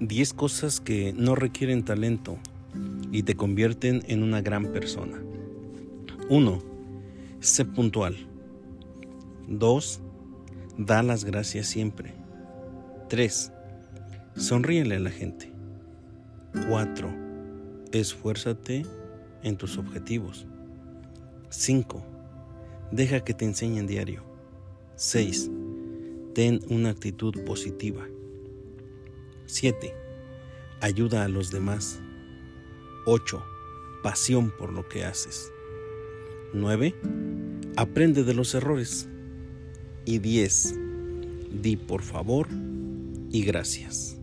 10 0.00 0.32
cosas 0.32 0.80
que 0.80 1.12
no 1.12 1.34
requieren 1.34 1.84
talento 1.84 2.38
y 3.12 3.22
te 3.22 3.36
convierten 3.36 4.02
en 4.08 4.22
una 4.22 4.40
gran 4.40 4.72
persona. 4.72 5.22
1. 6.30 6.62
Sé 7.40 7.66
puntual. 7.66 8.16
2. 9.48 10.00
Da 10.78 11.02
las 11.02 11.24
gracias 11.24 11.66
siempre. 11.66 12.14
3. 13.08 13.52
Sonríele 14.36 14.96
a 14.96 15.00
la 15.00 15.10
gente. 15.10 15.52
4. 16.68 17.14
Esfuérzate 17.92 18.86
en 19.42 19.56
tus 19.56 19.76
objetivos. 19.76 20.46
5. 21.50 22.02
Deja 22.90 23.20
que 23.20 23.34
te 23.34 23.44
enseñen 23.44 23.86
diario. 23.86 24.22
6. 24.96 25.50
Ten 26.34 26.60
una 26.70 26.88
actitud 26.88 27.44
positiva. 27.44 28.06
7. 29.50 29.94
Ayuda 30.80 31.24
a 31.24 31.28
los 31.28 31.50
demás. 31.50 32.00
8. 33.06 33.42
Pasión 34.02 34.52
por 34.56 34.72
lo 34.72 34.88
que 34.88 35.04
haces. 35.04 35.52
9. 36.54 36.94
Aprende 37.76 38.24
de 38.24 38.34
los 38.34 38.54
errores. 38.54 39.08
Y 40.04 40.18
10. 40.18 40.74
Di 41.62 41.76
por 41.76 42.02
favor 42.02 42.46
y 43.30 43.42
gracias. 43.42 44.19